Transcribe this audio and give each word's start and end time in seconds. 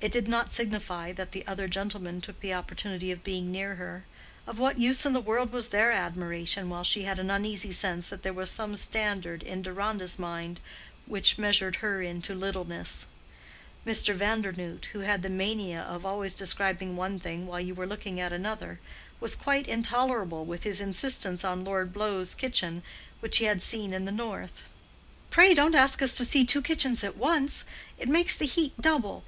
It 0.00 0.12
did 0.12 0.28
not 0.28 0.52
signify 0.52 1.12
that 1.12 1.32
the 1.32 1.46
other 1.46 1.66
gentlemen 1.66 2.20
took 2.20 2.40
the 2.40 2.52
opportunity 2.52 3.10
of 3.10 3.24
being 3.24 3.50
near 3.50 3.76
her: 3.76 4.04
of 4.46 4.58
what 4.58 4.78
use 4.78 5.06
in 5.06 5.14
the 5.14 5.20
world 5.20 5.50
was 5.50 5.68
their 5.68 5.92
admiration 5.92 6.68
while 6.68 6.84
she 6.84 7.04
had 7.04 7.18
an 7.18 7.30
uneasy 7.30 7.72
sense 7.72 8.10
that 8.10 8.22
there 8.22 8.32
was 8.34 8.50
some 8.50 8.76
standard 8.76 9.42
in 9.42 9.62
Deronda's 9.62 10.18
mind 10.18 10.60
which 11.06 11.38
measured 11.38 11.76
her 11.76 12.02
into 12.02 12.34
littleness? 12.34 13.06
Mr. 13.86 14.14
Vandernoodt, 14.14 14.84
who 14.92 15.00
had 15.00 15.22
the 15.22 15.30
mania 15.30 15.80
of 15.80 16.04
always 16.04 16.34
describing 16.34 16.96
one 16.96 17.18
thing 17.18 17.46
while 17.46 17.60
you 17.60 17.74
were 17.74 17.86
looking 17.86 18.20
at 18.20 18.30
another, 18.32 18.80
was 19.20 19.34
quite 19.34 19.66
intolerable 19.66 20.44
with 20.44 20.64
his 20.64 20.82
insistence 20.82 21.44
on 21.44 21.64
Lord 21.64 21.94
Blough's 21.94 22.34
kitchen, 22.34 22.82
which 23.20 23.38
he 23.38 23.46
had 23.46 23.62
seen 23.62 23.94
in 23.94 24.04
the 24.04 24.12
north. 24.12 24.64
"Pray 25.30 25.54
don't 25.54 25.74
ask 25.74 26.02
us 26.02 26.14
to 26.16 26.26
see 26.26 26.44
two 26.44 26.60
kitchens 26.60 27.02
at 27.02 27.16
once. 27.16 27.64
It 27.98 28.10
makes 28.10 28.36
the 28.36 28.44
heat 28.44 28.74
double. 28.78 29.22